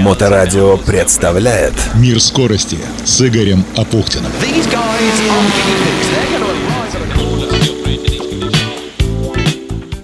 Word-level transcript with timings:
Моторадио 0.00 0.76
представляет 0.78 1.74
Мир 1.96 2.20
скорости 2.20 2.78
с 3.04 3.20
Игорем 3.20 3.64
Апухтиным. 3.76 4.30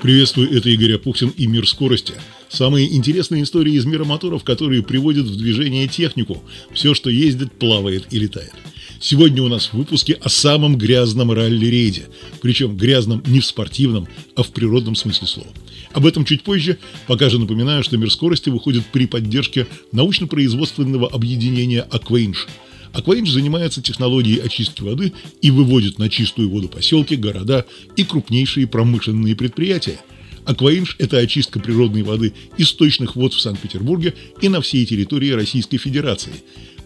Приветствую, 0.02 0.54
это 0.54 0.68
Игорь 0.68 0.94
Апухтин 0.96 1.30
и 1.30 1.46
Мир 1.46 1.66
скорости. 1.66 2.14
Самые 2.50 2.94
интересные 2.94 3.42
истории 3.42 3.72
из 3.72 3.86
мира 3.86 4.04
моторов, 4.04 4.44
которые 4.44 4.82
приводят 4.82 5.26
в 5.26 5.36
движение 5.36 5.88
технику. 5.88 6.42
Все, 6.72 6.94
что 6.94 7.10
ездит, 7.10 7.52
плавает 7.52 8.06
и 8.10 8.18
летает. 8.18 8.52
Сегодня 9.00 9.42
у 9.42 9.48
нас 9.48 9.66
в 9.66 9.74
выпуске 9.74 10.14
о 10.14 10.28
самом 10.28 10.78
грязном 10.78 11.32
ралли-рейде. 11.32 12.08
Причем 12.40 12.76
грязном 12.76 13.22
не 13.26 13.40
в 13.40 13.46
спортивном, 13.46 14.08
а 14.36 14.42
в 14.42 14.50
природном 14.50 14.94
смысле 14.94 15.26
слова. 15.26 15.50
Об 15.92 16.06
этом 16.06 16.24
чуть 16.24 16.42
позже, 16.42 16.78
пока 17.06 17.28
же 17.28 17.38
напоминаю, 17.38 17.84
что 17.84 17.96
«Мир 17.96 18.10
скорости» 18.10 18.48
выходит 18.48 18.84
при 18.86 19.06
поддержке 19.06 19.66
научно-производственного 19.92 21.08
объединения 21.08 21.82
«Акваинж». 21.82 22.46
Акваинж 22.92 23.30
занимается 23.30 23.82
технологией 23.82 24.40
очистки 24.40 24.82
воды 24.82 25.12
и 25.42 25.50
выводит 25.50 25.98
на 25.98 26.08
чистую 26.08 26.48
воду 26.48 26.68
поселки, 26.68 27.16
города 27.16 27.66
и 27.96 28.04
крупнейшие 28.04 28.68
промышленные 28.68 29.34
предприятия. 29.34 30.00
Акваинж– 30.44 30.96
это 30.98 31.18
очистка 31.18 31.58
природной 31.58 32.02
воды 32.02 32.34
из 32.56 32.68
сточных 32.68 33.16
вод 33.16 33.34
в 33.34 33.40
Санкт-Петербурге 33.40 34.14
и 34.40 34.48
на 34.48 34.60
всей 34.60 34.86
территории 34.86 35.30
Российской 35.30 35.78
Федерации– 35.78 36.32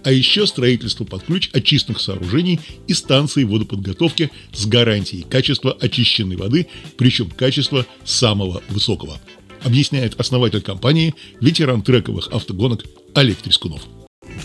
а 0.09 0.11
еще 0.11 0.47
строительство 0.47 1.05
под 1.05 1.25
ключ 1.25 1.51
очистных 1.53 2.01
сооружений 2.01 2.59
и 2.87 2.95
станций 2.95 3.45
водоподготовки 3.45 4.31
с 4.55 4.65
гарантией 4.65 5.21
качества 5.21 5.77
очищенной 5.79 6.37
воды, 6.37 6.67
причем 6.97 7.29
качества 7.29 7.84
самого 8.07 8.62
высокого, 8.71 9.21
объясняет 9.62 10.19
основатель 10.19 10.62
компании, 10.62 11.15
ветеран 11.43 11.83
трековых 11.83 12.29
автогонок 12.29 12.86
Олег 13.12 13.36
Трескунов. 13.36 13.83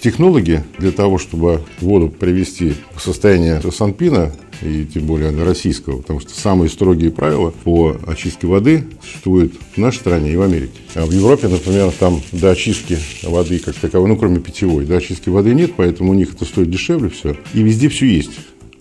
Технологи 0.03 0.61
для 0.79 0.91
того, 0.91 1.17
чтобы 1.17 1.61
воду 1.79 2.09
привести 2.09 2.73
в 2.93 3.01
состояние 3.01 3.61
санпина, 3.71 4.33
и 4.61 4.85
тем 4.85 5.05
более 5.05 5.31
российского, 5.45 6.01
потому 6.01 6.19
что 6.19 6.31
самые 6.31 6.69
строгие 6.69 7.09
правила 7.09 7.51
по 7.63 7.95
очистке 8.05 8.45
воды 8.47 8.83
существуют 9.01 9.53
в 9.73 9.77
нашей 9.77 9.99
стране 9.99 10.33
и 10.33 10.35
в 10.35 10.41
Америке. 10.41 10.81
А 10.95 11.05
в 11.05 11.11
Европе, 11.11 11.47
например, 11.47 11.89
там 11.97 12.21
до 12.33 12.51
очистки 12.51 12.97
воды 13.23 13.59
как 13.59 13.75
таковой, 13.75 14.09
ну 14.09 14.17
кроме 14.17 14.41
питьевой, 14.41 14.85
до 14.85 14.97
очистки 14.97 15.29
воды 15.29 15.53
нет, 15.53 15.71
поэтому 15.77 16.11
у 16.11 16.13
них 16.13 16.33
это 16.33 16.43
стоит 16.43 16.69
дешевле 16.69 17.09
все. 17.09 17.37
И 17.53 17.63
везде 17.63 17.87
все 17.87 18.05
есть. 18.05 18.31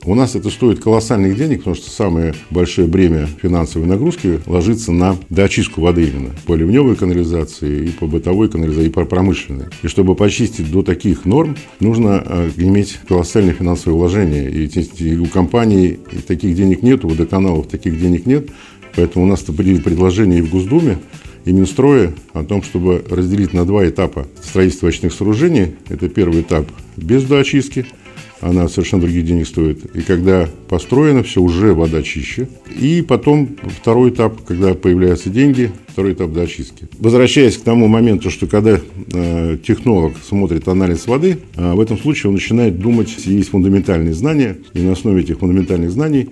У 0.04 0.16
нас 0.16 0.34
это 0.34 0.50
стоит 0.50 0.80
колоссальных 0.80 1.36
денег, 1.36 1.58
потому 1.58 1.76
что 1.76 1.88
самое 1.88 2.34
большое 2.50 2.88
бремя 2.88 3.28
финансовой 3.40 3.86
нагрузки 3.86 4.40
ложится 4.46 4.90
на 4.90 5.16
доочистку 5.30 5.80
воды 5.80 6.06
именно. 6.06 6.30
По 6.44 6.56
ливневой 6.56 6.96
канализации, 6.96 7.86
и 7.86 7.90
по 7.90 8.08
бытовой 8.08 8.48
канализации, 8.48 8.88
и 8.88 8.90
по 8.90 9.04
промышленной. 9.04 9.66
И 9.82 9.86
чтобы 9.86 10.16
почистить 10.16 10.72
до 10.72 10.82
таких 10.82 11.24
норм, 11.24 11.56
нужно 11.78 12.20
э, 12.26 12.50
иметь 12.56 12.98
колоссальные 13.06 13.54
финансовые 13.54 13.96
вложения. 13.96 14.48
И 14.48 15.16
у 15.18 15.26
компаний 15.26 16.00
таких 16.26 16.56
денег 16.56 16.82
нет, 16.82 17.04
у 17.04 17.08
водоканалов 17.08 17.68
таких 17.68 18.00
денег 18.00 18.26
нет. 18.26 18.50
Поэтому 18.96 19.24
у 19.24 19.28
нас 19.28 19.44
были 19.44 19.78
предложения 19.78 20.38
и 20.38 20.42
в 20.42 20.50
Госдуме, 20.50 20.98
и 21.44 21.52
Минстрое 21.52 22.12
о 22.32 22.42
том, 22.42 22.64
чтобы 22.64 23.04
разделить 23.08 23.52
на 23.52 23.64
два 23.64 23.88
этапа 23.88 24.26
строительство 24.42 24.88
очных 24.88 25.12
сооружений. 25.12 25.76
Это 25.88 26.08
первый 26.08 26.40
этап 26.40 26.66
без 26.96 27.22
доочистки– 27.22 27.86
она 28.42 28.68
совершенно 28.68 29.02
других 29.02 29.24
денег 29.24 29.46
стоит. 29.46 29.84
И 29.96 30.02
когда 30.02 30.48
построено 30.68 31.22
все, 31.22 31.40
уже 31.40 31.72
вода 31.72 32.02
чище. 32.02 32.48
И 32.78 33.02
потом 33.06 33.56
второй 33.80 34.10
этап, 34.10 34.42
когда 34.44 34.74
появляются 34.74 35.30
деньги, 35.30 35.70
второй 35.88 36.12
этап 36.12 36.32
доочистки. 36.32 36.88
Возвращаясь 36.98 37.56
к 37.56 37.62
тому 37.62 37.86
моменту, 37.86 38.30
что 38.30 38.46
когда 38.46 38.80
э, 39.12 39.58
технолог 39.64 40.14
смотрит 40.22 40.66
анализ 40.66 41.06
воды, 41.06 41.38
э, 41.56 41.72
в 41.72 41.80
этом 41.80 41.96
случае 41.98 42.28
он 42.30 42.34
начинает 42.34 42.78
думать, 42.80 43.14
есть 43.24 43.50
фундаментальные 43.50 44.12
знания, 44.12 44.58
и 44.74 44.80
на 44.80 44.92
основе 44.92 45.22
этих 45.22 45.38
фундаментальных 45.38 45.90
знаний 45.90 46.30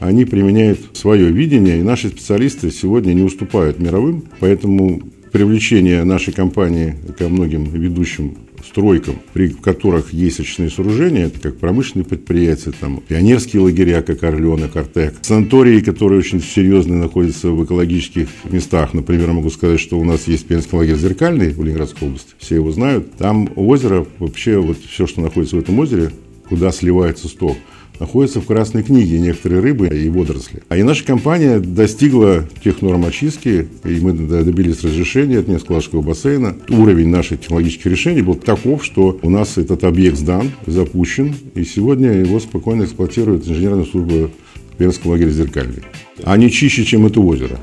они 0.00 0.24
применяют 0.24 0.80
свое 0.94 1.30
видение, 1.30 1.78
и 1.78 1.82
наши 1.82 2.08
специалисты 2.08 2.72
сегодня 2.72 3.12
не 3.12 3.22
уступают 3.22 3.78
мировым, 3.78 4.24
поэтому 4.40 5.00
привлечение 5.30 6.02
нашей 6.02 6.32
компании 6.32 6.96
ко 7.16 7.28
многим 7.28 7.64
ведущим 7.64 8.36
стройкам, 8.64 9.16
при 9.32 9.48
которых 9.48 10.12
есть 10.12 10.40
очистные 10.40 10.70
сооружения, 10.70 11.26
это 11.26 11.40
как 11.40 11.58
промышленные 11.58 12.04
предприятия, 12.04 12.72
там, 12.72 13.00
пионерские 13.00 13.62
лагеря, 13.62 14.02
как 14.02 14.22
Орленок, 14.24 14.76
Артек, 14.76 15.14
санатории, 15.22 15.80
которые 15.80 16.18
очень 16.18 16.42
серьезно 16.42 16.96
находятся 16.96 17.50
в 17.50 17.64
экологических 17.64 18.28
местах. 18.50 18.94
Например, 18.94 19.32
могу 19.32 19.50
сказать, 19.50 19.80
что 19.80 19.98
у 19.98 20.04
нас 20.04 20.28
есть 20.28 20.46
пионерский 20.46 20.76
лагерь 20.76 20.96
Зеркальный 20.96 21.52
в 21.52 21.62
Ленинградской 21.62 22.08
области, 22.08 22.34
все 22.38 22.56
его 22.56 22.70
знают. 22.70 23.12
Там 23.16 23.50
озеро, 23.56 24.06
вообще 24.18 24.58
вот 24.58 24.78
все, 24.78 25.06
что 25.06 25.20
находится 25.20 25.56
в 25.56 25.60
этом 25.60 25.78
озере, 25.78 26.10
куда 26.48 26.70
сливается 26.72 27.28
сток, 27.28 27.56
находятся 28.00 28.40
в 28.40 28.46
Красной 28.46 28.82
книге 28.82 29.18
некоторые 29.18 29.60
рыбы 29.60 29.88
и 29.88 30.08
водоросли. 30.08 30.62
А 30.68 30.76
и 30.76 30.82
наша 30.82 31.04
компания 31.04 31.58
достигла 31.58 32.44
тех 32.62 32.82
норм 32.82 33.04
очистки, 33.04 33.68
и 33.84 34.00
мы 34.00 34.12
добились 34.12 34.82
разрешения 34.82 35.38
от 35.38 35.48
Нескладского 35.48 36.02
бассейна. 36.02 36.56
Уровень 36.68 37.08
наших 37.08 37.40
технологических 37.40 37.86
решений 37.86 38.22
был 38.22 38.34
таков, 38.34 38.84
что 38.84 39.18
у 39.22 39.30
нас 39.30 39.58
этот 39.58 39.84
объект 39.84 40.18
сдан, 40.18 40.50
запущен, 40.66 41.34
и 41.54 41.64
сегодня 41.64 42.12
его 42.12 42.40
спокойно 42.40 42.84
эксплуатирует 42.84 43.48
инженерная 43.48 43.84
служба 43.84 44.30
Пермского 44.78 45.12
лагеря 45.12 45.30
«Зеркальный». 45.30 45.82
Они 46.24 46.50
чище, 46.50 46.84
чем 46.84 47.06
это 47.06 47.20
озеро. 47.20 47.58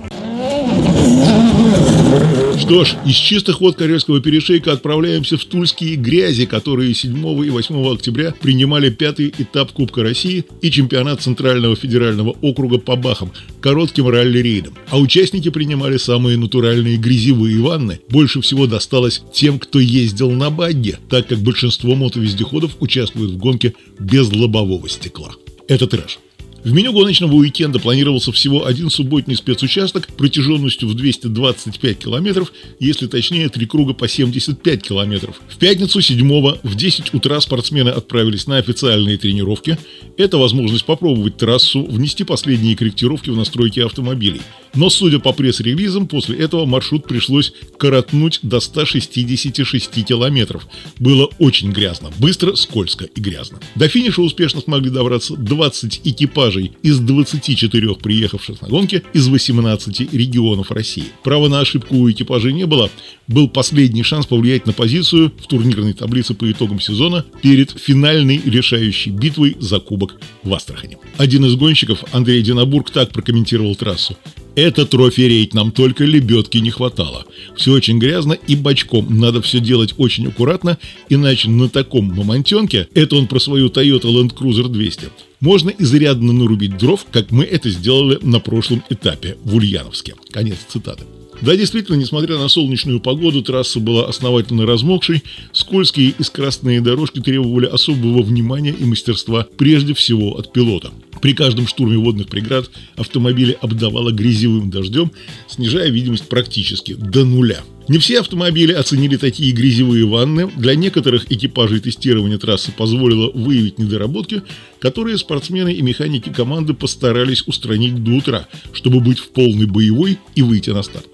Что 2.69 2.85
ж, 2.85 2.97
из 3.03 3.15
чистых 3.15 3.61
вод 3.61 3.77
Карельского 3.77 4.21
перешейка 4.21 4.71
отправляемся 4.71 5.39
в 5.39 5.43
Тульские 5.43 5.95
грязи, 5.95 6.45
которые 6.45 6.93
7 6.93 7.17
и 7.43 7.49
8 7.49 7.91
октября 7.91 8.35
принимали 8.39 8.91
пятый 8.91 9.33
этап 9.35 9.71
Кубка 9.71 10.03
России 10.03 10.45
и 10.61 10.69
чемпионат 10.69 11.19
Центрального 11.19 11.75
федерального 11.75 12.37
округа 12.43 12.77
по 12.77 12.95
Бахам, 12.95 13.31
коротким 13.59 14.07
ралли-рейдом. 14.07 14.75
А 14.91 14.99
участники 14.99 15.49
принимали 15.49 15.97
самые 15.97 16.37
натуральные 16.37 16.97
грязевые 16.97 17.59
ванны. 17.59 18.01
Больше 18.07 18.39
всего 18.41 18.67
досталось 18.67 19.23
тем, 19.33 19.57
кто 19.57 19.79
ездил 19.79 20.29
на 20.29 20.51
багге, 20.51 20.99
так 21.09 21.27
как 21.27 21.39
большинство 21.39 21.95
мотовездеходов 21.95 22.77
участвуют 22.81 23.31
в 23.31 23.37
гонке 23.37 23.73
без 23.97 24.31
лобового 24.31 24.87
стекла. 24.87 25.31
Это 25.67 25.87
трэш. 25.87 26.19
В 26.63 26.73
меню 26.73 26.91
гоночного 26.91 27.33
уикенда 27.33 27.79
планировался 27.79 28.31
всего 28.31 28.65
один 28.65 28.89
субботний 28.89 29.35
спецучасток 29.35 30.07
протяженностью 30.07 30.89
в 30.89 30.93
225 30.93 31.99
километров, 31.99 32.51
если 32.79 33.07
точнее, 33.07 33.49
три 33.49 33.65
круга 33.65 33.93
по 33.93 34.07
75 34.07 34.81
километров. 34.81 35.39
В 35.47 35.57
пятницу 35.57 36.01
7 36.01 36.19
в 36.63 36.75
10 36.75 37.13
утра 37.13 37.39
спортсмены 37.39 37.89
отправились 37.89 38.47
на 38.47 38.57
официальные 38.57 39.17
тренировки. 39.17 39.77
Это 40.17 40.37
возможность 40.37 40.85
попробовать 40.85 41.37
трассу, 41.37 41.83
внести 41.83 42.23
последние 42.23 42.75
корректировки 42.75 43.29
в 43.29 43.37
настройки 43.37 43.79
автомобилей. 43.79 44.41
Но, 44.75 44.89
судя 44.89 45.19
по 45.19 45.33
пресс-релизам, 45.33 46.07
после 46.07 46.37
этого 46.37 46.65
маршрут 46.65 47.07
пришлось 47.07 47.53
коротнуть 47.77 48.39
до 48.43 48.59
166 48.59 50.05
километров. 50.05 50.67
Было 50.99 51.29
очень 51.39 51.71
грязно, 51.71 52.11
быстро, 52.19 52.55
скользко 52.55 53.05
и 53.05 53.19
грязно. 53.19 53.59
До 53.75 53.87
финиша 53.87 54.21
успешно 54.21 54.61
смогли 54.61 54.89
добраться 54.89 55.35
20 55.35 56.01
экипажей 56.03 56.73
из 56.83 56.99
24 56.99 57.95
приехавших 57.95 58.61
на 58.61 58.67
гонки 58.67 59.03
из 59.13 59.27
18 59.27 60.13
регионов 60.13 60.71
России. 60.71 61.05
Права 61.23 61.47
на 61.47 61.59
ошибку 61.59 61.95
у 61.95 62.09
экипажей 62.09 62.53
не 62.53 62.65
было. 62.65 62.89
Был 63.27 63.47
последний 63.47 64.03
шанс 64.03 64.25
повлиять 64.25 64.65
на 64.65 64.73
позицию 64.73 65.31
в 65.39 65.47
турнирной 65.47 65.93
таблице 65.93 66.33
по 66.33 66.49
итогам 66.51 66.79
сезона 66.79 67.25
перед 67.41 67.71
финальной 67.71 68.41
решающей 68.43 69.11
битвой 69.11 69.55
за 69.59 69.79
кубок 69.79 70.15
в 70.43 70.53
Астрахани. 70.53 70.97
Один 71.17 71.45
из 71.45 71.55
гонщиков, 71.55 72.03
Андрей 72.11 72.41
Динабург, 72.41 72.89
так 72.89 73.11
прокомментировал 73.11 73.75
трассу. 73.75 74.17
Это 74.59 74.85
трофи-рейд, 74.85 75.53
нам 75.53 75.71
только 75.71 76.03
лебедки 76.03 76.57
не 76.57 76.69
хватало. 76.69 77.25
Все 77.55 77.71
очень 77.71 77.97
грязно 77.97 78.33
и 78.33 78.57
бочком, 78.57 79.17
надо 79.17 79.41
все 79.41 79.61
делать 79.61 79.93
очень 79.97 80.27
аккуратно, 80.27 80.77
иначе 81.07 81.49
на 81.49 81.69
таком 81.69 82.13
мамонтенке, 82.13 82.89
это 82.93 83.15
он 83.15 83.27
про 83.27 83.39
свою 83.39 83.69
Toyota 83.69 84.11
Land 84.11 84.35
Cruiser 84.35 84.67
200, 84.67 85.11
можно 85.39 85.69
изрядно 85.69 86.33
нарубить 86.33 86.77
дров, 86.77 87.05
как 87.09 87.31
мы 87.31 87.45
это 87.45 87.69
сделали 87.69 88.19
на 88.21 88.41
прошлом 88.41 88.83
этапе 88.89 89.37
в 89.45 89.55
Ульяновске. 89.55 90.15
Конец 90.29 90.57
цитаты. 90.67 91.05
Да, 91.41 91.55
действительно, 91.55 91.95
несмотря 91.95 92.37
на 92.37 92.49
солнечную 92.49 92.99
погоду, 92.99 93.41
трасса 93.41 93.79
была 93.79 94.07
основательно 94.07 94.65
размокшей, 94.65 95.23
скользкие 95.53 96.13
и 96.17 96.23
скоростные 96.23 96.81
дорожки 96.81 97.19
требовали 97.21 97.65
особого 97.65 98.21
внимания 98.21 98.75
и 98.77 98.83
мастерства 98.83 99.47
прежде 99.57 99.93
всего 99.93 100.37
от 100.37 100.51
пилота. 100.51 100.91
При 101.21 101.33
каждом 101.33 101.67
штурме 101.67 101.97
водных 101.97 102.27
преград 102.27 102.69
автомобили 102.95 103.57
обдавало 103.61 104.11
грязевым 104.11 104.69
дождем, 104.69 105.11
снижая 105.47 105.89
видимость 105.89 106.27
практически 106.27 106.93
до 106.93 107.25
нуля. 107.25 107.61
Не 107.87 107.97
все 107.97 108.19
автомобили 108.19 108.71
оценили 108.71 109.17
такие 109.17 109.51
грязевые 109.51 110.05
ванны. 110.05 110.49
Для 110.57 110.75
некоторых 110.75 111.31
экипажей 111.31 111.79
тестирование 111.79 112.37
трассы 112.37 112.71
позволило 112.71 113.31
выявить 113.31 113.79
недоработки, 113.79 114.43
которые 114.79 115.17
спортсмены 115.17 115.73
и 115.73 115.81
механики 115.81 116.29
команды 116.29 116.73
постарались 116.73 117.43
устранить 117.47 118.03
до 118.03 118.11
утра, 118.11 118.47
чтобы 118.73 118.99
быть 118.99 119.19
в 119.19 119.29
полной 119.29 119.65
боевой 119.65 120.19
и 120.35 120.41
выйти 120.41 120.69
на 120.69 120.83
старт. 120.83 121.07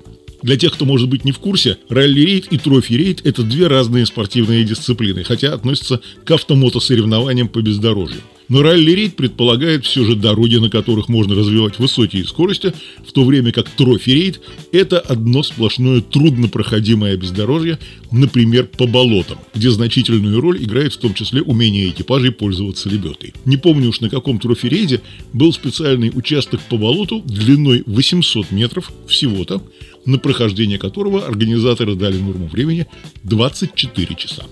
Для 0.46 0.58
тех, 0.58 0.74
кто 0.74 0.86
может 0.86 1.10
быть 1.10 1.26
не 1.26 1.32
в 1.32 1.40
курсе, 1.40 1.80
ралли-рейд 1.90 2.50
и 2.52 2.60
трофи-рейд– 2.60 3.22
это 3.26 3.42
две 3.42 3.66
разные 3.66 4.06
спортивные 4.06 4.64
дисциплины, 4.64 5.24
хотя 5.24 5.52
относятся 5.52 6.02
к 6.24 6.30
автомотосоревнованиям 6.30 7.48
по 7.48 7.64
бездорожью. 7.64 8.22
Но 8.48 8.62
ралли-рейд 8.62 9.16
предполагает 9.16 9.86
все 9.86 10.04
же 10.04 10.16
дороги, 10.16 10.58
на 10.58 10.70
которых 10.70 11.10
можно 11.10 11.36
развивать 11.36 11.80
высокие 11.80 12.26
скорости, 12.26 12.74
в 13.06 13.12
то 13.12 13.24
время 13.24 13.52
как 13.52 13.70
трофи-рейд– 13.70 14.42
это 14.72 15.00
одно 15.00 15.44
сплошное 15.44 16.02
труднопроходимое 16.02 17.18
бездорожье, 17.18 17.80
например, 18.12 18.68
по 18.68 18.86
болотам, 18.86 19.40
где 19.54 19.70
значительную 19.72 20.40
роль 20.40 20.64
играет 20.64 20.94
в 20.94 20.98
том 20.98 21.14
числе 21.14 21.42
умение 21.42 21.90
экипажей 21.90 22.32
пользоваться 22.32 22.90
лебедкой. 22.90 23.34
Не 23.46 23.58
помню 23.58 23.90
уж 23.90 24.02
на 24.02 24.10
каком 24.10 24.40
трофи-рейде 24.40 25.02
был 25.34 25.52
специальный 25.52 26.12
участок 26.14 26.62
по 26.70 26.78
болоту 26.78 27.22
длиной 27.22 27.84
800 27.86 28.52
метров 28.52 28.92
всего-то, 29.08 29.62
на 30.06 30.20
прохождение 30.20 30.78
которого 30.78 31.26
организаторы 31.26 31.96
дали 31.96 32.18
норму 32.18 32.48
времени 32.48 32.86
24 33.24 34.16
часа. 34.16 34.46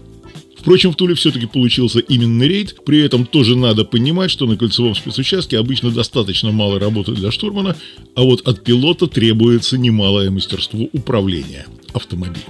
Впрочем, 0.64 0.94
в 0.94 0.96
Туле 0.96 1.14
все-таки 1.14 1.46
получился 1.46 2.00
именно 2.00 2.44
рейд. 2.44 2.86
При 2.86 3.02
этом 3.02 3.26
тоже 3.26 3.58
надо 3.58 3.84
понимать, 3.84 4.32
что 4.32 4.46
на 4.46 4.56
кольцевом 4.56 4.96
спецучастке 4.96 5.60
обычно 5.60 5.92
достаточно 5.92 6.54
мало 6.54 6.80
работы 6.80 7.12
для 7.12 7.32
штурмана, 7.32 7.76
а 8.16 8.24
вот 8.24 8.48
от 8.48 8.64
пилота 8.64 9.08
требуется 9.08 9.78
немалое 9.78 10.32
мастерство 10.32 10.88
управления 10.94 11.66
автомобилем. 11.92 12.48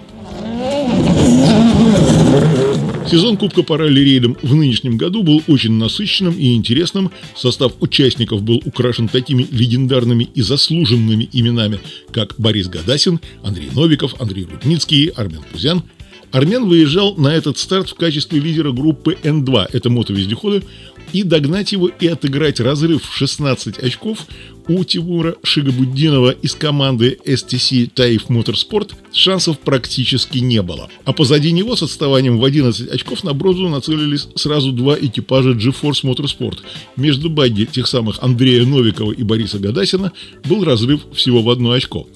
Сезон 3.10 3.36
Кубка 3.36 3.64
по 3.64 3.78
ралли-рейдам 3.78 4.38
в 4.44 4.54
нынешнем 4.54 4.96
году 4.96 5.24
был 5.24 5.42
очень 5.48 5.74
насыщенным 5.74 6.36
и 6.38 6.54
интересным. 6.54 7.10
Состав 7.36 7.74
участников 7.80 8.44
был 8.44 8.62
украшен 8.64 9.08
такими 9.08 9.48
легендарными 9.50 10.30
и 10.36 10.44
заслуженными 10.44 11.28
именами, 11.34 11.80
как 12.12 12.36
Борис 12.38 12.68
Гадасин, 12.68 13.20
Андрей 13.44 13.70
Новиков, 13.74 14.22
Андрей 14.22 14.46
Рудницкий, 14.46 15.08
Армен 15.08 15.42
Пузян– 15.52 15.82
Армен 16.34 16.68
выезжал 16.68 17.16
на 17.16 17.28
этот 17.28 17.60
старт 17.60 17.92
в 17.92 17.94
качестве 17.94 18.40
лидера 18.40 18.72
группы 18.72 19.16
N2, 19.22 19.68
это 19.72 19.92
мотовездеходы, 19.92 20.64
и 21.14 21.22
догнать 21.22 21.72
его 21.74 21.88
и 21.88 22.08
отыграть 22.08 22.60
разрыв 22.60 23.08
в 23.08 23.16
16 23.16 23.78
очков 23.78 24.26
у 24.68 24.84
Тимура 24.84 25.36
Шигабуддинова 25.44 26.32
из 26.32 26.56
команды 26.56 27.20
STC 27.24 27.94
Taif 27.94 28.30
Motorsport 28.30 28.94
шансов 29.12 29.60
практически 29.60 30.40
не 30.40 30.64
было. 30.64 30.90
А 31.06 31.14
позади 31.14 31.52
него 31.52 31.76
с 31.76 31.84
отставанием 31.84 32.40
в 32.40 32.44
11 32.44 32.90
очков 32.90 33.24
на 33.24 33.34
бронзу 33.34 33.70
нацелились 33.70 34.28
сразу 34.34 34.72
два 34.72 34.98
экипажа 35.00 35.52
GeForce 35.52 36.04
Motorsport. 36.04 36.62
Между 36.96 37.30
багги 37.30 37.66
тех 37.66 37.86
самых 37.86 38.18
Андрея 38.24 38.66
Новикова 38.66 39.12
и 39.12 39.22
Бориса 39.22 39.60
Гадасина 39.60 40.12
был 40.46 40.64
разрыв 40.64 41.02
всего 41.14 41.44
в 41.44 41.50
одно 41.52 41.74
очко. 41.74 42.08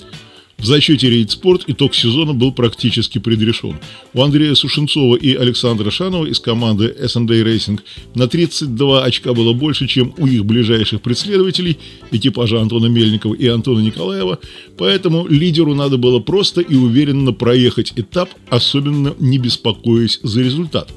В 0.57 0.65
зачете 0.65 1.07
рейд-спорт 1.07 1.65
итог 1.67 1.93
сезона 1.93 2.33
был 2.33 2.51
практически 2.51 3.19
предрешен. 3.19 3.77
У 4.15 4.23
Андрея 4.23 4.55
Сушенцова 4.55 5.15
и 5.15 5.35
Александра 5.35 5.91
Шанова 5.91 6.25
из 6.25 6.39
команды 6.39 6.87
S&A 6.97 7.19
Racing 7.19 7.79
на 8.15 8.27
32 8.27 9.03
очка 9.03 9.33
было 9.33 9.53
больше, 9.53 9.85
чем 9.87 10.15
у 10.17 10.25
их 10.25 10.45
ближайших 10.45 11.01
преследователей, 11.01 11.77
экипажа 12.09 12.59
Антона 12.59 12.87
Мельникова 12.87 13.35
и 13.35 13.45
Антона 13.45 13.81
Николаева, 13.81 14.39
поэтому 14.77 15.27
лидеру 15.27 15.75
надо 15.75 15.97
было 15.97 16.19
просто 16.19 16.61
и 16.61 16.75
уверенно 16.75 17.33
проехать 17.33 17.93
этап, 17.95 18.29
особенно 18.49 19.13
не 19.19 19.37
беспокоясь 19.37 20.19
за 20.23 20.41
результат. 20.41 20.91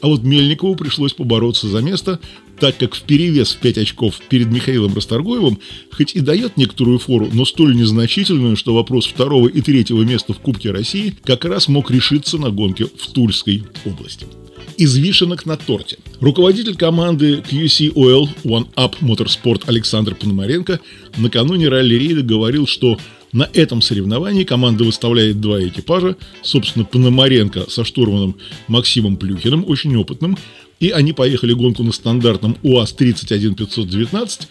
А 0.00 0.08
вот 0.08 0.24
Мельникову 0.24 0.74
пришлось 0.74 1.12
побороться 1.12 1.68
за 1.68 1.80
место, 1.82 2.18
так 2.58 2.76
как 2.78 2.94
в 2.94 3.02
перевес 3.02 3.52
в 3.52 3.58
5 3.58 3.78
очков 3.78 4.20
перед 4.28 4.50
Михаилом 4.50 4.94
Расторгуевым 4.94 5.58
хоть 5.90 6.14
и 6.14 6.20
дает 6.20 6.56
некоторую 6.56 6.98
фору, 6.98 7.28
но 7.32 7.44
столь 7.44 7.76
незначительную, 7.76 8.56
что 8.56 8.74
вопрос 8.74 9.03
второго 9.06 9.48
и 9.48 9.60
третьего 9.60 10.02
места 10.02 10.32
в 10.32 10.38
Кубке 10.38 10.70
России 10.70 11.14
как 11.24 11.44
раз 11.44 11.68
мог 11.68 11.90
решиться 11.90 12.38
на 12.38 12.50
гонке 12.50 12.86
в 12.86 13.12
Тульской 13.12 13.64
области. 13.84 14.26
Из 14.76 14.96
вишенок 14.96 15.46
на 15.46 15.56
торте. 15.56 15.98
Руководитель 16.20 16.76
команды 16.76 17.42
QC 17.48 17.92
Oil 17.94 18.28
One 18.44 18.66
Up 18.74 18.94
Motorsport 19.00 19.62
Александр 19.66 20.14
Пономаренко 20.14 20.80
накануне 21.16 21.68
ралли-рейда 21.68 22.22
говорил, 22.22 22.66
что 22.66 22.98
на 23.34 23.48
этом 23.52 23.82
соревновании 23.82 24.44
команда 24.44 24.84
выставляет 24.84 25.40
два 25.40 25.60
экипажа, 25.62 26.16
собственно, 26.42 26.84
Пономаренко 26.84 27.68
со 27.68 27.84
штурманом 27.84 28.36
Максимом 28.68 29.16
Плюхиным, 29.16 29.64
очень 29.66 29.96
опытным, 29.96 30.38
и 30.78 30.90
они 30.90 31.12
поехали 31.12 31.52
гонку 31.52 31.82
на 31.82 31.92
стандартном 31.92 32.56
УАЗ-31519, 32.62 34.46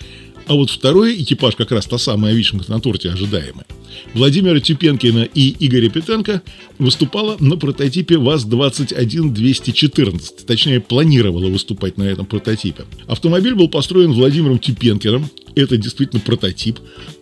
а 0.48 0.56
вот 0.56 0.70
второй 0.70 1.22
экипаж, 1.22 1.56
как 1.56 1.72
раз 1.72 1.86
та 1.86 1.98
самая 1.98 2.34
вишенка 2.34 2.72
на 2.72 2.80
торте 2.80 3.10
ожидаемая, 3.10 3.66
Владимира 4.14 4.60
Тюпенкина 4.60 5.28
и 5.34 5.56
Игоря 5.66 5.90
Петенко 5.90 6.42
выступала 6.80 7.38
на 7.40 7.56
прототипе 7.58 8.18
ВАЗ-21214, 8.18 10.46
точнее 10.46 10.80
планировала 10.80 11.48
выступать 11.48 11.98
на 11.98 12.04
этом 12.04 12.26
прототипе. 12.26 12.86
Автомобиль 13.08 13.56
был 13.56 13.68
построен 13.70 14.14
Владимиром 14.14 14.60
Тюпенкиным, 14.60 15.30
это 15.56 15.78
действительно 15.78 16.22
прототип, 16.22 16.80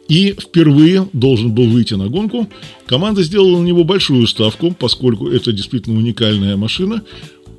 и 0.07 0.33
впервые 0.33 1.07
должен 1.13 1.53
был 1.53 1.67
выйти 1.67 1.93
на 1.93 2.07
гонку. 2.07 2.49
Команда 2.85 3.21
сделала 3.23 3.59
на 3.59 3.65
него 3.65 3.83
большую 3.83 4.25
ставку, 4.27 4.71
поскольку 4.71 5.29
это 5.29 5.51
действительно 5.53 5.99
уникальная 5.99 6.57
машина. 6.57 7.03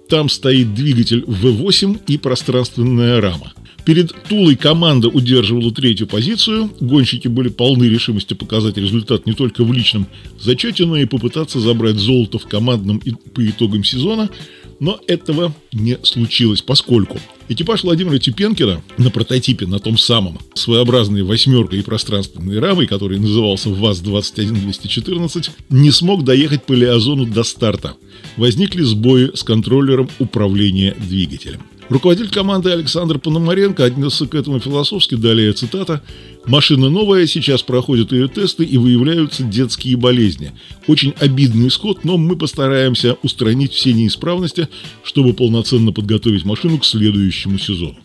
Там 0.09 0.29
стоит 0.29 0.75
двигатель 0.75 1.21
V8 1.21 2.01
и 2.09 2.19
пространственная 2.19 3.21
рама. 3.21 3.53
Перед 3.85 4.15
Тулой 4.29 4.55
команда 4.55 5.09
удерживала 5.09 5.73
третью 5.73 6.07
позицию. 6.07 6.71
Гонщики 6.81 7.27
были 7.27 7.49
полны 7.49 7.85
решимости 7.85 8.35
показать 8.35 8.77
результат 8.77 9.27
не 9.27 9.33
только 9.33 9.65
в 9.65 9.73
личном 9.73 10.07
зачете, 10.41 10.87
но 10.87 10.97
и 10.97 11.05
попытаться 11.05 11.59
забрать 11.59 11.97
золото 11.97 12.39
в 12.39 12.47
командном 12.47 12.99
и 12.99 13.11
по 13.11 13.45
итогам 13.45 13.83
сезона. 13.83 14.31
Но 14.79 15.01
этого 15.07 15.55
не 15.73 15.99
случилось, 16.03 16.63
поскольку 16.63 17.19
экипаж 17.49 17.85
Владимира 17.85 18.19
Тюпенкина 18.19 18.83
на 18.99 19.11
прототипе, 19.11 19.67
на 19.67 19.79
том 19.79 19.99
самом, 19.99 20.39
своеобразной 20.55 21.23
восьмеркой 21.23 21.81
и 21.81 21.83
пространственной 21.83 22.59
рамой, 22.59 22.87
который 22.87 23.19
назывался 23.19 23.69
ВАЗ-21214, 23.71 25.51
не 25.71 25.91
смог 25.91 26.25
доехать 26.25 26.65
по 26.65 26.73
Леозону 26.73 27.27
до 27.27 27.43
старта. 27.43 27.95
Возникли 28.37 28.83
сбои 28.83 29.31
с 29.35 29.43
контроллером 29.43 30.09
управления 30.19 30.97
двигателем. 30.99 31.61
Руководитель 31.89 32.31
команды 32.31 32.71
Александр 32.71 33.19
Пономаренко 33.19 33.85
отнесся 33.85 34.27
к 34.27 34.35
этому 34.35 34.61
философски, 34.61 35.15
далее 35.15 35.53
цитата. 35.53 36.03
«Машина 36.47 36.89
новая, 36.89 37.27
сейчас 37.27 37.63
проходят 37.63 38.13
ее 38.13 38.29
тесты 38.29 38.65
и 38.65 38.79
выявляются 38.79 39.43
детские 39.43 39.97
болезни. 39.97 40.53
Очень 40.87 41.15
обидный 41.21 41.69
исход, 41.69 42.05
но 42.05 42.17
мы 42.17 42.37
постараемся 42.37 43.17
устранить 43.23 43.73
все 43.73 43.93
неисправности, 43.93 44.69
чтобы 45.05 45.35
полноценно 45.35 45.93
подготовить 45.93 46.45
машину 46.45 46.79
к 46.79 46.85
следующему 46.85 47.59
сезону». 47.59 47.97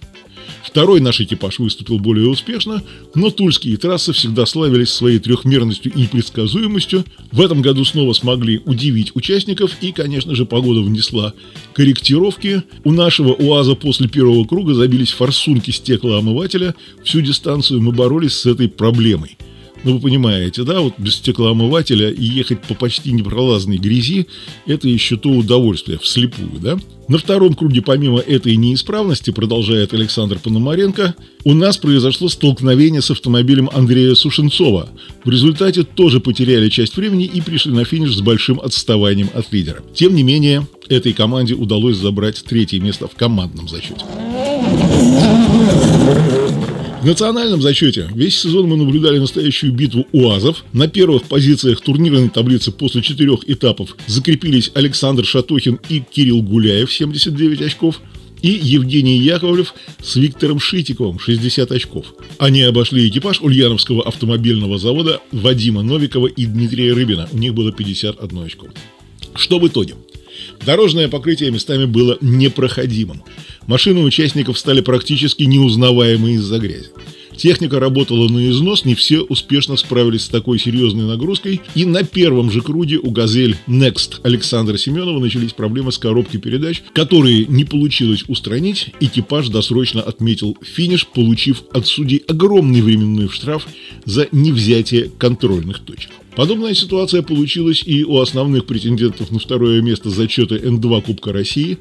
Второй 0.67 0.99
наш 0.99 1.21
экипаж 1.21 1.59
выступил 1.59 1.97
более 1.97 2.27
успешно, 2.27 2.83
но 3.15 3.29
тульские 3.29 3.77
трассы 3.77 4.11
всегда 4.11 4.45
славились 4.45 4.89
своей 4.89 5.17
трехмерностью 5.17 5.93
и 5.93 6.01
непредсказуемостью. 6.01 7.05
В 7.31 7.39
этом 7.39 7.61
году 7.61 7.85
снова 7.85 8.11
смогли 8.11 8.61
удивить 8.65 9.15
участников 9.15 9.71
и, 9.79 9.93
конечно 9.93 10.35
же, 10.35 10.45
погода 10.45 10.81
внесла 10.81 11.33
корректировки. 11.73 12.63
У 12.83 12.91
нашего 12.91 13.31
УАЗа 13.33 13.75
после 13.75 14.09
первого 14.09 14.43
круга 14.45 14.73
забились 14.73 15.11
форсунки 15.11 15.71
стеклоомывателя. 15.71 16.75
Всю 17.03 17.21
дистанцию 17.21 17.81
мы 17.81 17.93
боролись 17.93 18.33
с 18.33 18.45
этой 18.45 18.67
проблемой. 18.67 19.37
Ну, 19.83 19.93
вы 19.93 19.99
понимаете, 19.99 20.63
да, 20.63 20.81
вот 20.81 20.95
без 20.97 21.15
стеклоомывателя 21.15 22.09
и 22.09 22.23
ехать 22.23 22.61
по 22.61 22.73
почти 22.73 23.11
непролазной 23.11 23.77
грязи– 23.77 24.27
это 24.65 24.87
еще 24.87 25.17
то 25.17 25.29
удовольствие, 25.29 25.99
вслепую, 25.99 26.51
да? 26.59 26.77
На 27.07 27.17
втором 27.17 27.53
круге, 27.53 27.81
помимо 27.81 28.19
этой 28.19 28.57
неисправности, 28.57 29.31
продолжает 29.31 29.93
Александр 29.93 30.39
Пономаренко, 30.39 31.15
у 31.45 31.53
нас 31.53 31.77
произошло 31.77 32.27
столкновение 32.27 33.01
с 33.01 33.09
автомобилем 33.11 33.69
Андрея 33.73 34.13
Сушенцова. 34.13 34.89
В 35.23 35.29
результате 35.29 35.83
тоже 35.83 36.19
потеряли 36.19 36.67
часть 36.67 36.97
времени 36.97 37.23
и 37.23 37.39
пришли 37.39 37.71
на 37.71 37.85
финиш 37.85 38.13
с 38.13 38.19
большим 38.19 38.59
отставанием 38.59 39.29
от 39.33 39.53
лидера. 39.53 39.81
Тем 39.93 40.15
не 40.15 40.23
менее, 40.23 40.67
этой 40.89 41.13
команде 41.13 41.53
удалось 41.53 41.95
забрать 41.95 42.43
третье 42.43 42.81
место 42.81 43.07
в 43.07 43.15
командном 43.15 43.69
зачете. 43.69 44.03
В 47.01 47.05
национальном 47.05 47.61
зачете 47.61 48.09
весь 48.15 48.39
сезон 48.39 48.67
мы 48.67 48.75
наблюдали 48.75 49.19
настоящую 49.19 49.71
битву 49.71 50.07
УАЗов. 50.11 50.65
На 50.73 50.87
первых 50.87 51.23
позициях 51.23 51.79
турнирной 51.79 52.29
таблицы 52.29 52.71
после 52.71 53.03
четырех 53.03 53.47
этапов 53.47 53.95
закрепились 54.07 54.71
Александр 54.73 55.23
Шатохин 55.23 55.79
и 55.89 55.99
Кирилл 55.99 56.41
Гуляев 56.41 56.91
79 56.91 57.61
очков 57.61 58.01
и 58.41 58.49
Евгений 58.49 59.17
Яковлев 59.17 59.75
с 60.01 60.15
Виктором 60.15 60.59
Шитиковым 60.59 61.19
60 61.19 61.71
очков. 61.71 62.07
Они 62.39 62.63
обошли 62.63 63.07
экипаж 63.07 63.41
Ульяновского 63.41 64.03
автомобильного 64.03 64.79
завода 64.79 65.21
Вадима 65.31 65.83
Новикова 65.83 66.27
и 66.27 66.45
Дмитрия 66.47 66.93
Рыбина. 66.93 67.29
У 67.31 67.37
них 67.37 67.53
было 67.53 67.71
51 67.71 68.39
очко. 68.39 68.67
Что 69.35 69.59
в 69.59 69.67
итоге? 69.67 69.93
Дорожное 70.65 71.07
покрытие 71.07 71.51
местами 71.51 71.85
было 71.85 72.17
непроходимым. 72.21 73.23
Машины 73.67 74.01
участников 74.01 74.57
стали 74.57 74.81
практически 74.81 75.43
неузнаваемы 75.43 76.33
из-за 76.33 76.59
грязи. 76.59 76.89
Техника 77.37 77.79
работала 77.79 78.27
на 78.27 78.49
износ, 78.49 78.83
не 78.83 78.95
все 78.95 79.21
успешно 79.21 79.77
справились 79.77 80.23
с 80.23 80.29
такой 80.29 80.57
серьезной 80.57 81.05
нагрузкой, 81.05 81.61
и 81.75 81.85
на 81.85 82.03
первом 82.03 82.51
же 82.51 82.61
круге 82.61 82.97
у 82.97 83.11
«Газель 83.11 83.55
Next» 83.67 84.21
Александра 84.23 84.75
Семенова 84.77 85.19
начались 85.19 85.53
проблемы 85.53 85.91
с 85.91 85.99
коробкой 85.99 86.41
передач, 86.41 86.81
которые 86.93 87.45
не 87.45 87.63
получилось 87.63 88.23
устранить, 88.27 88.89
экипаж 88.99 89.49
досрочно 89.49 90.01
отметил 90.01 90.57
финиш, 90.63 91.05
получив 91.05 91.63
от 91.71 91.85
судей 91.85 92.23
огромный 92.27 92.81
временной 92.81 93.29
штраф 93.29 93.67
за 94.05 94.27
невзятие 94.31 95.11
контрольных 95.19 95.79
точек. 95.79 96.09
Подобная 96.37 96.75
ситуация 96.75 97.23
получилась 97.23 97.81
и 97.83 98.03
у 98.03 98.19
основных 98.19 98.67
претендентов 98.67 99.31
на 99.31 99.39
второе 99.39 99.81
место 99.81 100.11
зачета 100.11 100.55
Н2 100.55 101.01
Кубка 101.01 101.33
России, 101.33 101.79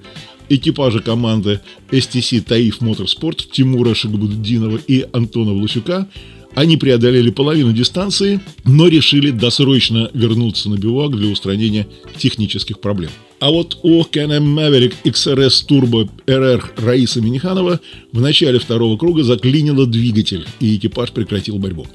экипажа 0.48 1.00
команды 1.00 1.60
STC 1.90 2.40
Таиф 2.40 2.80
Моторспорт 2.80 3.50
Тимура 3.52 3.92
Шагабуддинова 3.92 4.78
и 4.88 5.04
Антона 5.12 5.52
Власюка. 5.52 6.08
Они 6.54 6.78
преодолели 6.78 7.28
половину 7.28 7.74
дистанции, 7.74 8.40
но 8.64 8.88
решили 8.88 9.30
досрочно 9.30 10.10
вернуться 10.14 10.70
на 10.70 10.76
бивак 10.76 11.14
для 11.14 11.28
устранения 11.28 11.86
технических 12.16 12.80
проблем. 12.80 13.10
А 13.40 13.50
вот 13.50 13.78
у 13.82 14.00
Can-Am 14.04 14.54
Maverick 14.54 14.94
XRS 15.04 15.66
Turbo 15.68 16.08
RR 16.26 16.62
Раиса 16.78 17.20
Миниханова 17.20 17.78
в 18.10 18.20
начале 18.22 18.58
второго 18.58 18.96
круга 18.96 19.22
заклинило 19.22 19.86
двигатель, 19.86 20.46
и 20.60 20.76
экипаж 20.76 21.12
прекратил 21.12 21.58
борьбу. 21.58 21.86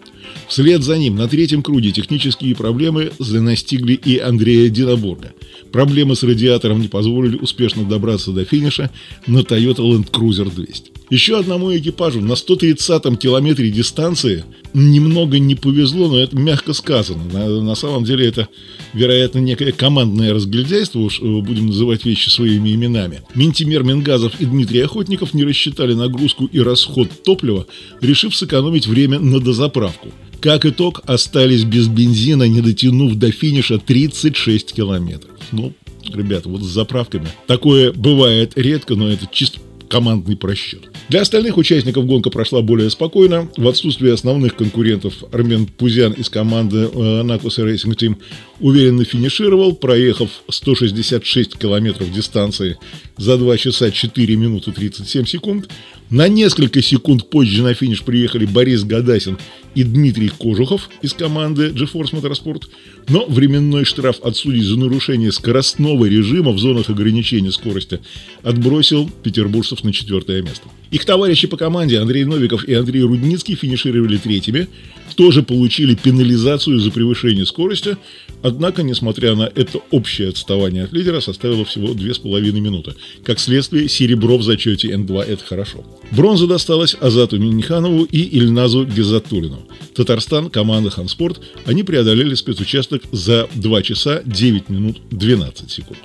Вслед 0.52 0.84
за 0.84 0.98
ним 0.98 1.16
на 1.16 1.30
третьем 1.30 1.64
круге 1.64 1.94
технические 1.94 2.58
проблемы 2.58 3.14
настигли 3.20 3.94
и 3.94 4.18
Андрея 4.18 4.70
Динабурга. 4.70 5.32
Проблемы 5.72 6.14
с 6.18 6.24
радиатором 6.24 6.82
не 6.82 6.90
позволили 6.90 7.38
успешно 7.38 7.86
добраться 7.86 8.34
до 8.34 8.44
финиша 8.44 8.92
на 9.28 9.40
Toyota 9.40 9.78
Land 9.78 10.12
Cruiser 10.12 10.54
200. 10.54 10.92
Еще 11.12 11.38
одному 11.38 11.78
экипажу 11.78 12.22
на 12.22 12.34
130-м 12.34 13.18
километре 13.18 13.70
дистанции 13.70 14.46
немного 14.74 15.40
не 15.40 15.56
повезло, 15.56 16.08
но 16.08 16.18
это 16.18 16.38
мягко 16.38 16.72
сказано. 16.72 17.26
На, 17.26 17.62
на 17.62 17.76
самом 17.76 18.06
деле 18.06 18.26
это, 18.26 18.48
вероятно, 18.94 19.40
некое 19.40 19.74
командное 19.74 20.34
разглядяйство, 20.34 21.00
уж 21.00 21.20
э, 21.20 21.24
будем 21.26 21.68
называть 21.68 22.06
вещи 22.06 22.30
своими 22.30 22.74
именами. 22.74 23.24
Ментимер 23.36 23.84
Мингазов 23.84 24.40
и 24.40 24.46
Дмитрий 24.46 24.80
Охотников 24.80 25.34
не 25.34 25.44
рассчитали 25.44 25.94
нагрузку 25.94 26.46
и 26.46 26.62
расход 26.62 27.10
топлива, 27.26 27.68
решив 28.00 28.34
сэкономить 28.34 28.88
время 28.88 29.20
на 29.20 29.42
дозаправку. 29.42 30.14
Как 30.40 30.66
итог, 30.66 31.02
остались 31.08 31.66
без 31.66 31.90
бензина, 31.90 32.48
не 32.48 32.62
дотянув 32.62 33.16
до 33.16 33.34
финиша 33.34 33.80
36 33.80 34.72
километров. 34.72 35.36
Ну, 35.52 35.74
ребята, 36.14 36.48
вот 36.48 36.62
с 36.62 36.68
заправками. 36.68 37.28
Такое 37.48 37.92
бывает 37.92 38.54
редко, 38.56 38.96
но 38.96 39.10
это 39.10 39.28
чисто 39.30 39.60
командный 39.92 40.38
просчет. 40.38 40.90
Для 41.10 41.22
остальных 41.22 41.58
участников 41.58 42.06
гонка 42.06 42.30
прошла 42.30 42.62
более 42.62 42.90
спокойно. 42.90 43.50
В 43.58 43.68
отсутствие 43.68 44.14
основных 44.14 44.56
конкурентов 44.56 45.14
Армен 45.34 45.66
Пузян 45.66 46.14
из 46.14 46.30
команды 46.30 46.88
Накус 47.24 47.60
Racing 47.60 47.98
Team 47.98 48.16
уверенно 48.62 49.04
финишировал, 49.04 49.76
проехав 49.76 50.30
166 50.50 51.58
километров 51.58 52.12
дистанции 52.12 52.78
за 53.18 53.38
2 53.38 53.58
часа 53.58 53.92
4 53.92 54.36
минуты 54.38 54.72
37 54.72 55.26
секунд. 55.26 55.70
На 56.12 56.28
несколько 56.28 56.82
секунд 56.82 57.30
позже 57.30 57.64
на 57.64 57.74
финиш 57.74 58.04
приехали 58.04 58.46
Борис 58.46 58.84
Гадасин 58.84 59.38
и 59.76 59.84
Дмитрий 59.86 60.28
Кожухов 60.28 60.90
из 61.02 61.14
команды 61.14 61.70
GeForce 61.70 62.12
Motorsport, 62.12 62.64
но 63.08 63.26
временной 63.28 63.86
штраф 63.86 64.20
от 64.22 64.36
судей 64.36 64.62
за 64.62 64.78
нарушение 64.78 65.32
скоростного 65.32 66.04
режима 66.04 66.52
в 66.52 66.60
зонах 66.60 66.90
ограничения 66.90 67.54
скорости 67.54 68.02
отбросил 68.44 69.10
петербуржцев 69.24 69.86
на 69.86 69.94
четвертое 69.94 70.42
место. 70.42 70.68
Их 70.92 71.06
товарищи 71.06 71.48
по 71.48 71.56
команде 71.56 72.00
Андрей 72.00 72.26
Новиков 72.26 72.66
и 72.66 72.74
Андрей 72.74 73.04
Рудницкий 73.04 73.56
финишировали 73.56 74.18
третьими, 74.18 74.68
тоже 75.16 75.44
получили 75.44 75.96
пенализацию 75.96 76.80
за 76.82 76.92
превышение 76.92 77.46
скорости, 77.46 77.96
однако, 78.44 78.84
несмотря 78.84 79.36
на 79.36 79.44
это 79.44 79.80
общее 79.92 80.28
отставание 80.28 80.84
от 80.84 80.92
лидера, 80.92 81.22
составило 81.22 81.64
всего 81.64 81.94
2,5 81.94 82.52
минуты. 82.60 82.96
Как 83.24 83.40
следствие, 83.40 83.88
серебро 83.88 84.38
в 84.38 84.44
зачете 84.44 84.90
Н2– 84.90 85.24
это 85.28 85.46
хорошо. 85.46 85.86
Бронза 86.12 86.46
досталась 86.46 86.96
Азату 87.00 87.40
Миниханову 87.40 88.04
и 88.04 88.38
Ильназу 88.38 88.86
Гизатулину. 88.86 89.66
Татарстан, 89.96 90.50
команда 90.50 90.90
Ханспорт, 90.90 91.42
они 91.66 91.84
преодолели 91.84 92.36
спецучасток 92.36 93.04
за 93.12 93.48
2 93.56 93.82
часа 93.82 94.22
9 94.26 94.70
минут 94.70 95.02
12 95.12 95.72
секунд. 95.72 96.00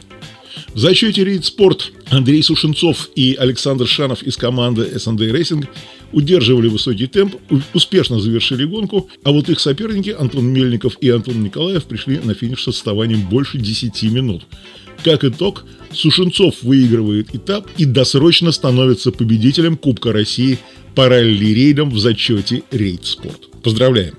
В 0.75 0.79
зачете 0.79 1.25
рейд 1.25 1.45
спорт 1.45 1.93
Андрей 2.11 2.43
Сушенцов 2.43 3.11
и 3.15 3.35
Александр 3.35 3.87
Шанов 3.87 4.23
из 4.23 4.37
команды 4.37 4.83
S&D 4.83 5.31
Racing 5.31 5.67
удерживали 6.17 6.69
высокий 6.69 7.07
темп, 7.07 7.35
успешно 7.75 8.19
завершили 8.19 8.65
гонку, 8.65 9.11
а 9.23 9.33
вот 9.33 9.51
их 9.51 9.61
соперники 9.61 10.17
Антон 10.19 10.47
Мельников 10.47 10.97
и 11.03 11.11
Антон 11.11 11.45
Николаев 11.45 11.85
пришли 11.85 12.19
на 12.25 12.33
финиш 12.33 12.63
с 12.63 12.69
отставанием 12.69 13.29
больше 13.29 13.59
10 13.59 14.03
минут. 14.05 14.45
Как 15.05 15.25
итог, 15.25 15.67
Сушенцов 15.93 16.63
выигрывает 16.63 17.35
этап 17.35 17.69
и 17.77 17.85
досрочно 17.85 18.51
становится 18.51 19.13
победителем 19.13 19.77
Кубка 19.77 20.11
России 20.11 20.59
по 20.95 21.07
ралли-рейдам 21.07 21.91
в 21.91 21.99
зачете 21.99 22.63
рейд 22.71 23.05
спорт. 23.05 23.51
Поздравляем! 23.63 24.15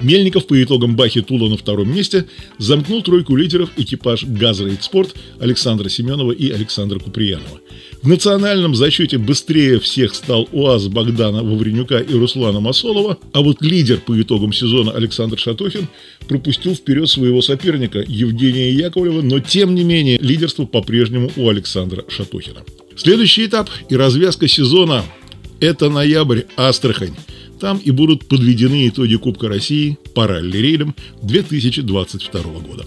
Мельников 0.00 0.46
по 0.46 0.62
итогам 0.62 0.94
Бахи 0.94 1.22
Тула 1.22 1.48
на 1.48 1.56
втором 1.56 1.92
месте 1.92 2.26
замкнул 2.58 3.02
тройку 3.02 3.34
лидеров 3.34 3.70
экипаж 3.76 4.24
«Газрейд 4.24 4.82
Спорт» 4.82 5.16
Александра 5.40 5.88
Семенова 5.88 6.32
и 6.32 6.50
Александра 6.50 7.00
Куприянова. 7.00 7.60
В 8.02 8.08
национальном 8.08 8.74
зачете 8.74 9.18
быстрее 9.18 9.78
всех 9.78 10.14
стал 10.14 10.48
УАЗ 10.52 10.88
Богдана 10.88 11.42
Вавренюка 11.42 11.98
и 11.98 12.14
Руслана 12.14 12.58
Масолова, 12.58 13.18
а 13.34 13.42
вот 13.42 13.60
лидер 13.60 14.00
по 14.00 14.18
итогам 14.18 14.54
сезона 14.54 14.92
Александр 14.92 15.38
Шатохин 15.38 15.86
пропустил 16.26 16.74
вперед 16.74 17.10
своего 17.10 17.42
соперника 17.42 18.02
Евгения 18.06 18.70
Яковлева, 18.70 19.20
но 19.20 19.38
тем 19.40 19.74
не 19.74 19.84
менее 19.84 20.18
лидерство 20.18 20.64
по-прежнему 20.64 21.30
у 21.36 21.50
Александра 21.50 22.02
Шатохина. 22.08 22.60
Следующий 22.96 23.44
этап 23.44 23.68
и 23.90 23.96
развязка 23.96 24.48
сезона– 24.48 25.04
это 25.60 25.90
ноябрь 25.90 26.44
Астрахань. 26.56 27.14
Там 27.60 27.76
и 27.84 27.90
будут 27.90 28.26
подведены 28.26 28.88
итоги 28.88 29.16
Кубка 29.16 29.48
России 29.48 29.98
по 30.14 30.26
ралли-рейдам 30.26 30.94
2022 31.22 32.42
года. 32.60 32.86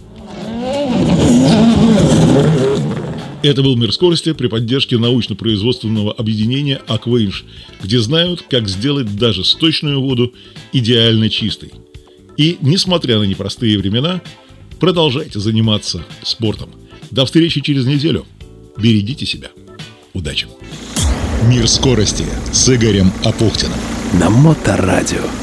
Это 3.43 3.61
был 3.61 3.75
«Мир 3.75 3.91
скорости» 3.91 4.31
при 4.31 4.47
поддержке 4.47 4.97
научно-производственного 4.97 6.13
объединения 6.13 6.81
«Аквейнш», 6.87 7.43
где 7.83 7.99
знают, 7.99 8.41
как 8.49 8.69
сделать 8.69 9.17
даже 9.17 9.43
сточную 9.43 9.99
воду 9.99 10.33
идеально 10.71 11.29
чистой. 11.29 11.73
И, 12.37 12.57
несмотря 12.61 13.19
на 13.19 13.23
непростые 13.23 13.77
времена, 13.77 14.21
продолжайте 14.79 15.41
заниматься 15.41 16.05
спортом. 16.23 16.69
До 17.11 17.25
встречи 17.25 17.59
через 17.59 17.85
неделю. 17.85 18.25
Берегите 18.77 19.25
себя. 19.25 19.49
Удачи! 20.13 20.47
«Мир 21.49 21.67
скорости» 21.67 22.25
с 22.53 22.73
Игорем 22.73 23.11
Апухтиным 23.25 23.77
на 24.13 24.29
Моторадио. 24.29 25.42